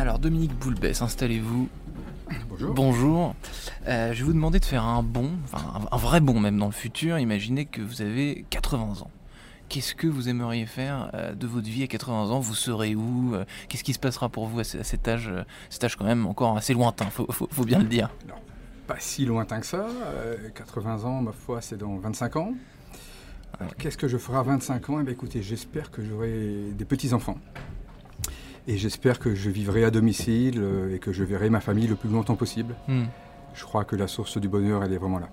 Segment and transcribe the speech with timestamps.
[0.00, 1.68] Alors Dominique Boulbès, installez-vous.
[2.48, 2.74] Bonjour.
[2.74, 3.34] Bonjour.
[3.86, 5.58] Euh, je vais vous demander de faire un bond, enfin
[5.90, 7.18] un, un vrai bond même dans le futur.
[7.18, 9.10] Imaginez que vous avez 80 ans.
[9.68, 12.40] Qu'est-ce que vous aimeriez faire euh, de votre vie à 80 ans?
[12.40, 13.34] Vous serez où?
[13.34, 15.96] Euh, Qu'est-ce qui se passera pour vous à, ce- à cet âge euh, Cet âge
[15.96, 18.08] quand même encore assez lointain, faut, faut- faut bien le dire?
[18.86, 19.86] Pas si lointain que ça.
[20.06, 22.54] euh, 80 ans, ma foi, c'est dans 25 ans.
[23.60, 25.00] Alors, qu'est-ce que je ferai à 25 ans?
[25.00, 27.36] Eh bien, écoutez, j'espère que j'aurai des petits-enfants.
[28.70, 31.96] Et j'espère que je vivrai à domicile euh, et que je verrai ma famille le
[31.96, 32.76] plus longtemps possible.
[32.86, 33.06] Hmm.
[33.52, 35.28] Je crois que la source du bonheur, elle est vraiment là.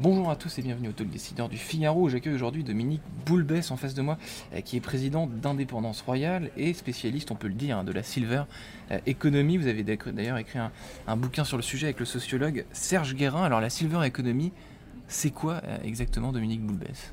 [0.00, 2.08] Bonjour à tous et bienvenue au Talk Décideur du Figaro.
[2.08, 4.18] J'accueille aujourd'hui Dominique Boulbès en face de moi,
[4.52, 8.02] euh, qui est président d'Indépendance Royale et spécialiste, on peut le dire, hein, de la
[8.02, 8.42] Silver
[8.90, 9.58] euh, Economy.
[9.58, 10.72] Vous avez d'ailleurs écrit un,
[11.06, 13.44] un bouquin sur le sujet avec le sociologue Serge Guérin.
[13.44, 14.52] Alors la Silver Economy,
[15.08, 17.12] c'est quoi euh, exactement Dominique Boulbès?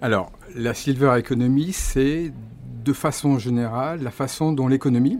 [0.00, 2.32] Alors, la silver economy, c'est
[2.84, 5.18] de façon générale la façon dont l'économie,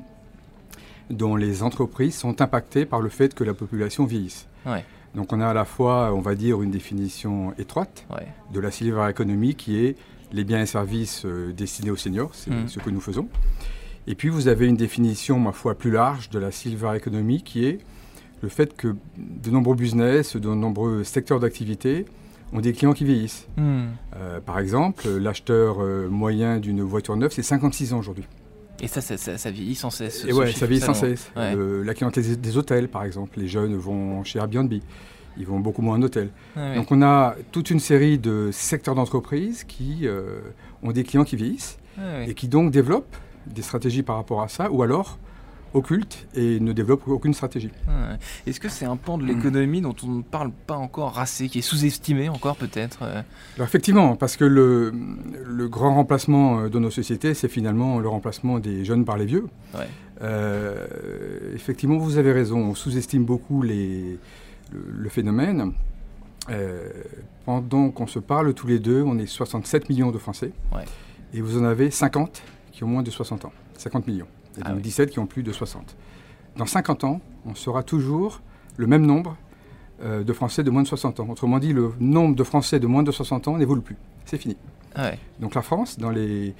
[1.10, 4.46] dont les entreprises sont impactées par le fait que la population vieillisse.
[4.66, 4.84] Ouais.
[5.14, 8.26] Donc on a à la fois, on va dire, une définition étroite Ouais.
[8.52, 9.96] de la silver economy qui est
[10.32, 12.68] les biens et services euh, destinés aux seniors, c'est Mm.
[12.68, 13.28] ce que nous faisons.
[14.08, 17.64] Et puis vous avez une définition, ma foi, plus large de la silver economy qui
[17.64, 17.78] est
[18.42, 22.04] le fait que de nombreux business, de nombreux secteurs d'activité
[22.52, 23.46] ont des clients qui vieillissent.
[23.56, 23.86] Hmm.
[24.16, 28.24] Euh, par exemple, l'acheteur euh, moyen d'une voiture neuve, c'est 56 ans aujourd'hui.
[28.80, 30.24] Et ça, ça, ça- ça vieillit sans cesse.
[30.28, 31.30] Et ouais, ça vieillit sans cesse.
[31.34, 31.54] Ouais.
[31.54, 34.72] Le- la clientèle des, des hôtels, par exemple, les jeunes vont chez Airbnb.
[35.38, 36.30] Ils vont beaucoup moins en hôtel.
[36.56, 36.76] Ouais.
[36.76, 40.40] Donc on a toute une série de secteurs d'entreprise qui euh,
[40.82, 42.30] ont des clients qui vieillissent ouais.
[42.30, 45.18] et qui donc développent des stratégies par rapport à ça, ou alors
[45.74, 47.70] occultent et ne développent aucune stratégie.
[47.86, 48.16] Ouais.
[48.46, 51.58] Est-ce que c'est un pan de l'économie dont on ne parle pas encore assez, qui
[51.58, 53.22] est sous-estimé encore peut-être euh?
[53.56, 54.92] Alors effectivement, parce que le,
[55.44, 59.26] le grand remplacement euh, de nos sociétés, c'est finalement le remplacement des jeunes par les
[59.26, 59.46] vieux.
[59.74, 59.86] Ouais.
[60.22, 60.86] Euh,
[61.54, 64.18] effectivement, vous avez raison, on sous-estime beaucoup les,
[64.72, 65.72] le, le phénomène.
[66.48, 66.88] Euh,
[67.44, 70.52] pendant qu'on se parle tous les deux, on est 67 millions de Français.
[70.74, 70.84] Ouais.
[71.34, 73.52] Et vous en avez 50 qui ont moins de 60 ans.
[73.78, 74.28] 50 millions.
[74.58, 74.82] Et Ah donc oui.
[74.82, 75.96] 17 qui ont plus de 60.
[76.56, 78.40] Dans 50 ans, on sera toujours
[78.76, 79.36] le même nombre
[80.02, 81.28] euh, de Français de moins de 60 ans.
[81.28, 83.96] Autrement dit, le nombre de Français de moins de 60 ans n'évolue plus.
[84.24, 84.56] C'est fini.
[84.94, 85.18] Ah ouais.
[85.40, 86.54] Donc la France, dans les,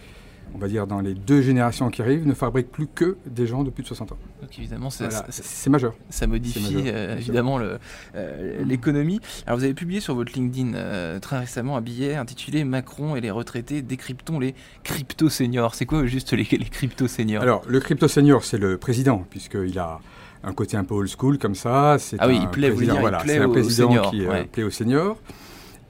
[0.55, 3.65] on va dire dans les deux générations qui arrivent, ne fabrique plus que des gens
[3.65, 4.19] de plus de 60 ans.
[4.41, 5.95] Donc évidemment, Voilà, c'est majeur.
[6.09, 9.21] ça modifie majeur, euh, évidemment euh, l'économie.
[9.47, 13.21] Alors vous avez publié sur votre LinkedIn euh, très récemment un billet intitulé Macron et
[13.21, 14.55] les retraités décryptons les
[14.85, 15.75] crypto seniors.
[15.75, 17.43] C'est quoi juste les, les crypto seniors?
[17.43, 20.01] Alors le crypto senior, c'est le président, puisqu'il a
[20.45, 21.97] un côté un peu old school comme ça.
[22.19, 24.45] Ah oui, un il plaît, vous dire, il voilà, plaît c'est un président qui ouais.
[24.45, 25.19] plaît aux seniors.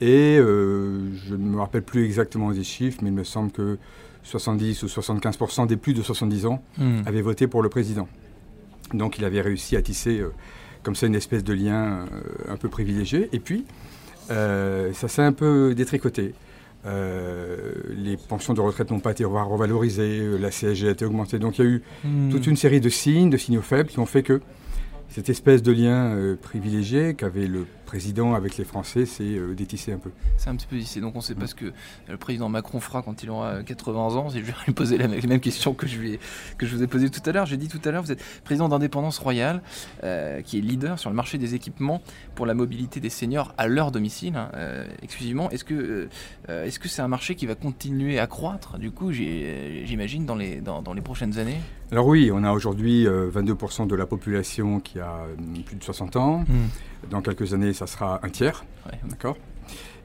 [0.01, 3.77] Et je ne me rappelle plus exactement des chiffres, mais il me semble que
[4.27, 7.01] 70 ou 75% des plus de 70 ans Hmm.
[7.05, 8.07] avaient voté pour le président.
[8.93, 10.31] Donc il avait réussi à tisser euh,
[10.83, 13.29] comme ça une espèce de lien euh, un peu privilégié.
[13.33, 13.65] Et puis,
[14.31, 16.33] euh, ça s'est un peu détricoté.
[17.95, 21.39] Les pensions de retraite n'ont pas été rev- revalorisées, la CSG a été augmentée.
[21.39, 22.29] Donc il y a eu Hmm.
[22.29, 24.41] toute une série de signes, de signaux faibles qui ont fait que
[25.09, 29.97] cette espèce de lien privilégié qu'avait le président avec les Français s'est euh, détissé un
[29.97, 30.11] peu.
[30.37, 31.01] C'est un petit peu ici.
[31.01, 31.73] Donc on ne sait pas ce que
[32.07, 34.29] le président Macron fera quand il aura 80 ans.
[34.29, 36.19] Si je vais lui poser la même, questions que je, lui ai-
[36.59, 37.45] que je vous ai posées tout à l'heure.
[37.47, 39.61] J'ai dit tout à l'heure, vous êtes président d'Indépendance Royale,
[40.03, 42.01] euh, qui est leader sur le marché des équipements
[42.35, 45.49] pour la mobilité des seniors à leur domicile, hein, euh, exclusivement.
[45.49, 46.09] Est-ce que euh,
[46.49, 50.81] euh, c'est un marché qui va continuer à croître, du coup, j'imagine, dans les, dans,
[50.81, 51.57] dans les prochaines années?
[51.91, 55.83] Alors oui, on a aujourd'hui euh, 22% de la population qui a euh, plus de
[55.83, 56.43] 60 ans.
[57.09, 58.65] Dans quelques années, ça sera un tiers.
[58.85, 58.99] Ouais.
[59.09, 59.37] D'accord?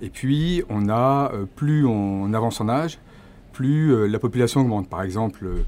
[0.00, 2.98] Et puis, on a, euh, plus on avance en âge,
[3.52, 4.88] plus euh, la population augmente.
[4.88, 5.64] Par exemple, euh,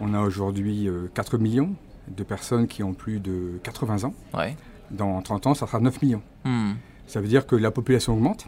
[0.00, 1.74] on a aujourd'hui euh, 4 millions
[2.08, 4.14] de personnes qui ont plus de 80 ans.
[4.34, 4.56] Ouais.
[4.90, 6.22] Dans 30 ans, ça sera 9 millions.
[6.44, 6.72] Hmm.
[7.06, 8.46] Ça veut dire que la population augmente.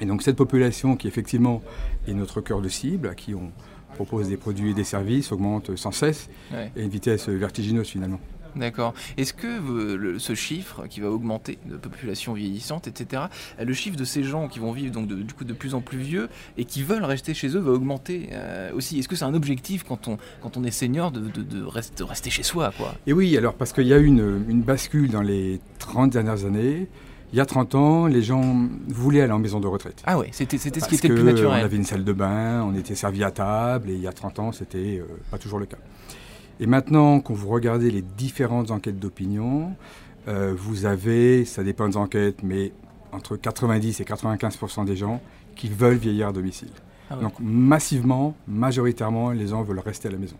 [0.00, 1.62] Et donc cette population qui effectivement
[2.06, 3.50] est notre cœur de cible, à qui on
[3.94, 6.70] propose des produits et des services, augmente sans cesse Ouais.
[6.76, 8.20] et à une vitesse vertigineuse finalement.
[8.56, 8.94] D'accord.
[9.16, 13.24] Est-ce que euh, le- ce chiffre qui va augmenter de population vieillissante, etc.,
[13.58, 15.74] euh, le chiffre de ces gens qui vont vivre donc de, du coup de plus
[15.74, 18.98] en plus vieux et qui veulent rester chez eux va augmenter euh, aussi?
[18.98, 21.98] Est-ce que c'est un objectif quand on, quand on est senior de, de, de rest-
[21.98, 22.94] de rester chez soi quoi?
[23.06, 26.44] Et oui, alors parce qu'il y a eu une, une bascule dans les 30 dernières
[26.44, 26.88] années.
[27.32, 30.02] Il y a 30 ans, les gens voulaient aller en maison de retraite.
[30.04, 31.60] Ah ouais, c'était c'était ce qui Parce était le plus que, euh, naturel.
[31.62, 34.12] On avait une salle de bain, on était servi à table, et il y a
[34.12, 35.76] 30 ans, c'était euh, pas toujours le cas.
[36.60, 39.72] Et maintenant, quand vous regardez les différentes enquêtes d'opinion,
[40.28, 42.72] euh, vous avez, ça dépend des enquêtes, mais
[43.12, 45.20] entre 90 et 95% des gens
[45.56, 46.68] qui veulent vieillir à domicile.
[47.10, 47.22] Ah ouais.
[47.22, 50.36] Donc massivement, majoritairement, les gens veulent rester à la maison.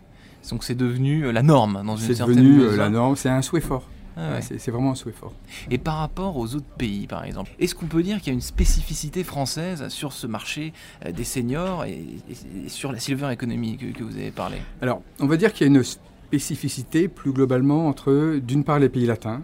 [0.49, 2.77] Donc c'est devenu euh, la norme dans une C'est certaine devenu euh, mesure.
[2.77, 3.87] la norme, c'est un souhait fort.
[4.17, 4.41] Ah ouais.
[4.41, 5.33] C'est c'est vraiment un souhait fort.
[5.69, 8.33] Et par rapport aux autres pays, par exemple, est-ce qu'on peut dire qu'il y a
[8.33, 10.73] une spécificité française sur ce marché
[11.13, 14.57] des seniors et, et- et sur la silver economy que, que vous avez parlé?
[14.81, 16.10] Alors, on va dire qu'il y a une spécificité
[17.07, 19.41] plus globalement entre, d'une part, les pays latins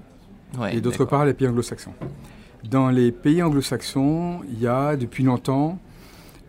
[0.57, 1.93] Ouais, et d'autre part, les pays anglo-saxons.
[2.69, 5.77] Dans les pays anglo-saxons, il y a depuis longtemps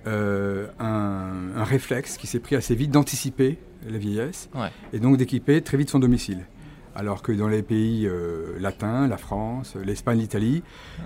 [0.07, 3.59] euh, un, un réflexe qui s'est pris assez vite d'anticiper
[3.89, 4.69] la vieillesse Ouais.
[4.93, 6.47] et donc d'équiper très vite son domicile.
[6.95, 10.63] Alors que dans les pays euh, latins, la France, l'Espagne, l'Italie,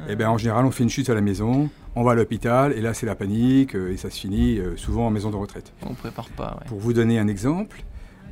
[0.08, 2.72] eh ben, en général, on fait une chute à la maison, on va à l'hôpital,
[2.72, 5.36] et là, c'est la panique, euh, et ça se finit euh, souvent en maison de
[5.36, 5.72] retraite.
[5.86, 6.56] On prépare pas.
[6.60, 6.66] ouais.
[6.68, 7.84] Pour vous donner un exemple,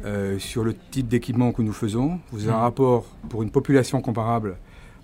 [0.05, 4.01] euh, sur le type d'équipement que nous faisons, vous avez un rapport pour une population
[4.01, 4.57] comparable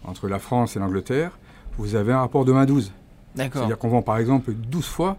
[0.04, 1.38] entre la France et l'Angleterre,
[1.78, 2.92] vous avez un rapport de 1 à 12.
[3.34, 3.60] D'accord.
[3.60, 5.16] C'est-à-dire qu'on vend par exemple 12 fois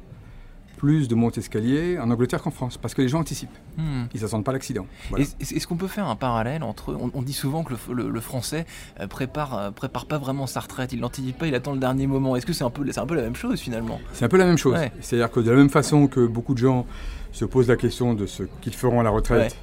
[0.77, 4.05] plus de montes-escaliers en Angleterre qu'en France, parce que les gens anticipent, Hmm.
[4.13, 4.85] ils n'attendent pas l'accident.
[5.09, 5.25] Voilà.
[5.39, 8.19] Est-ce qu'on peut faire un parallèle entre on, on dit souvent que le, le- le
[8.21, 8.65] français
[8.99, 12.05] euh, prépare euh, prépare pas vraiment sa retraite, il l'anticipe pas, il attend le dernier
[12.07, 12.35] moment.
[12.35, 13.99] Est-ce que c'est un peu un peu la même chose finalement?
[14.13, 14.73] C'est un peu la même chose.
[14.75, 14.91] Ouais.
[15.01, 16.85] C'est-à-dire que de la même façon que beaucoup de gens
[17.31, 19.55] se posent la question de ce qu'ils feront à la retraite,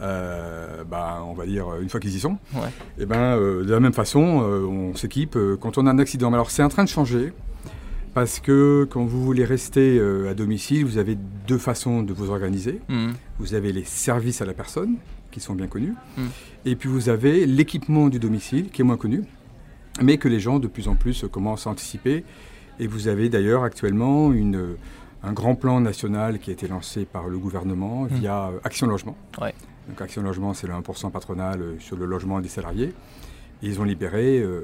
[0.00, 2.68] bah, on va dire une fois qu'ils y sont, Ouais.
[2.98, 5.98] et ben, euh, de la même façon, euh, on s'équipe euh, quand on a un
[5.98, 6.30] accident.
[6.30, 7.32] Mais alors c'est en train de changer
[8.12, 11.16] parce que quand vous voulez rester euh, à domicile, vous avez
[11.48, 12.80] deux façons de vous organiser.
[12.88, 13.12] Hmm.
[13.38, 14.96] Vous avez les services à la personne
[15.32, 16.22] qui sont bien connus, Mm.
[16.64, 19.24] et puis vous avez l'équipement du domicile qui est moins connu,
[20.00, 22.24] mais que les gens de plus en plus commencent à anticiper.
[22.78, 24.76] Et vous avez d'ailleurs actuellement une,
[25.24, 29.16] un grand plan national qui a été lancé par le gouvernement via euh, Action Logement.
[29.42, 29.54] Ouais.
[29.88, 32.92] Donc Action Logement, c'est le 1% patronal euh, sur le logement des salariés.
[33.62, 34.60] Et ils ont libéré euh,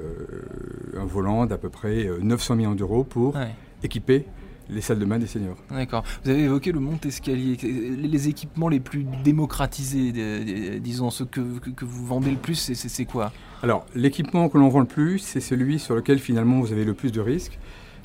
[0.99, 3.49] un volant d'à peu près euh, 900 millions d'euros pour Ouais.
[3.83, 4.25] équiper
[4.69, 5.57] les salles de bain des seniors.
[5.69, 6.03] D'accord.
[6.23, 11.83] Vous avez évoqué le monte-escalier, les les équipements les plus démocratisés, disons ceux que, que-
[11.83, 13.33] vous vendez le plus, c'est quoi?
[13.63, 16.93] Alors, l'équipement que l'on vend le plus, c'est celui sur lequel finalement vous avez le
[16.93, 17.59] plus de risques.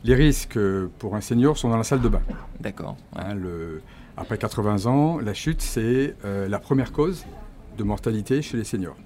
[0.04, 0.58] Les risques
[0.98, 2.20] pour un senior sont dans la salle de bain.
[2.60, 2.96] D'accord.
[3.16, 3.22] ouais.
[3.24, 3.80] Hein, le-
[4.16, 7.24] après 80 ans, la chute, c'est euh, la première cause
[7.76, 8.96] de mortalité chez les seniors.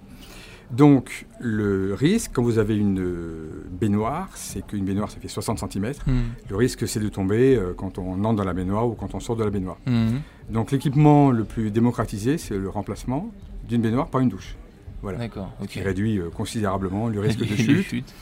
[0.70, 5.58] Donc, le risque, quand vous avez une euh, baignoire, c'est qu'une baignoire, ça fait 60
[5.58, 5.92] cm.
[6.06, 6.12] Hmm.
[6.48, 9.20] Le risque, c'est de tomber euh, quand on entre dans la baignoire ou quand on
[9.20, 9.78] sort de la baignoire.
[9.87, 10.19] Hmm.
[10.48, 13.32] Donc, l'équipement le plus démocratisé, c'est le remplacement
[13.69, 14.54] d'une baignoire par une douche.
[15.02, 15.19] Voilà.
[15.19, 15.50] D'accord.
[15.69, 18.14] Qui réduit euh, considérablement le risque de chute.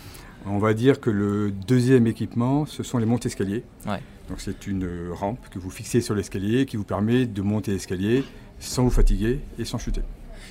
[0.47, 3.65] On va dire que le deuxième équipement, ce sont les montes-escaliers.
[3.87, 4.01] Ouais.
[4.29, 7.73] Donc c'est une euh, rampe que vous fixez sur l'escalier qui vous permet de monter
[7.73, 8.25] l'escalier
[8.59, 10.03] sans vous fatiguer et sans chuter.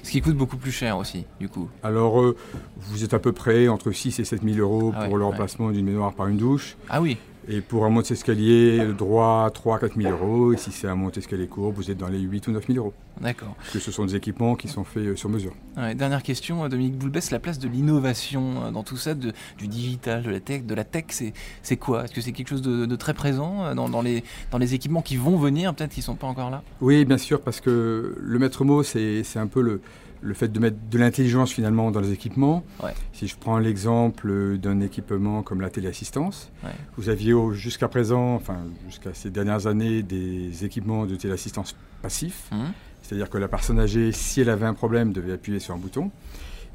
[0.04, 1.70] Ce qui coûte beaucoup plus cher aussi, du coup.
[1.84, 2.36] Alors euh,
[2.78, 5.26] vous êtes à peu près entre 6 et 7 000 euros Ah pour ouais, le
[5.26, 5.32] ouais.
[5.32, 6.76] remplacement d'une baignoire par une douche.
[6.90, 7.18] Ah oui.
[7.50, 10.52] Et pour un monte-escalier droit, 3 4 000 euros.
[10.54, 12.94] Et si c'est un monte-escalier court, vous êtes dans les 8 ou 9 000 euros.
[13.22, 13.56] D'accord.
[13.58, 15.54] Parce que ce sont des équipements qui sont faits euh, sur mesure.
[15.78, 19.32] Ouais, dernière question, euh, Dominique Boulbès, la place de l'innovation euh, dans tout ça, de-
[19.58, 21.34] du digital, de la tech, de la tech, c'est
[21.64, 22.04] c'est quoi?
[22.04, 25.02] Est-ce que c'est quelque chose de, de très présent dans, dans les, dans les équipements
[25.02, 26.64] qui vont venir, peut-être qui ne sont pas encore là?
[26.82, 29.82] Oui, bien sûr, parce que le maître mot, c'est c'est un peu le,
[30.22, 32.64] le fait de mettre de l'intelligence finalement dans les équipements.
[32.84, 32.94] Ouais.
[33.14, 36.72] Si je prends l'exemple d'un équipement comme la téléassistance, Ouais.
[36.98, 42.50] vous aviez jusqu'à présent, enfin jusqu'à ces dernières années, des équipements de téléassistance passifs.
[42.52, 42.72] Hum
[43.02, 46.12] C'est-à-dire que la personne âgée, si elle avait un problème, devait appuyer sur un bouton.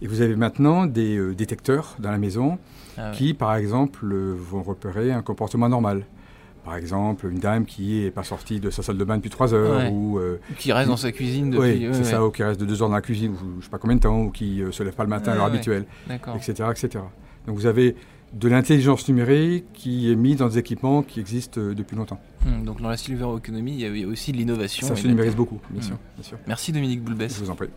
[0.00, 2.58] Et vous avez maintenant des euh, détecteurs dans la maison
[2.96, 3.16] Ah ouais.
[3.16, 6.04] qui, par exemple, euh, vont repérer un comportement normal.
[6.64, 9.52] Par exemple, une dame qui n'est pas sortie de sa salle de bain depuis 3
[9.52, 9.90] heures, Ouais.
[9.90, 11.86] ou euh, Qui reste dans sa cuisine oui, depuis.
[11.88, 12.04] ouais, c'est ouais.
[12.04, 13.78] ça, ou qui reste de deux heures dans la cuisine, ou je ne sais pas
[13.78, 16.36] combien de temps, ou qui ne se lève pas le matin à l'heure habituelle, D'accord.
[16.36, 17.04] etc., etc.
[17.46, 17.96] Donc vous avez
[18.32, 22.20] de l'intelligence numérique qui est mise dans des équipements qui existent euh, depuis longtemps.
[22.46, 24.86] Hum, donc dans la silver economy, il y a- aussi de l'innovation.
[24.86, 25.84] Ça se numérise beaucoup, bien Mm.
[25.84, 25.96] sûr.
[26.16, 26.38] Bien sûr.
[26.46, 27.34] Merci Dominique Boulbès.
[27.34, 27.68] Je vous en prie.